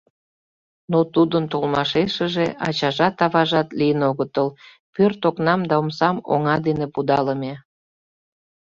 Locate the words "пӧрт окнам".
4.93-5.61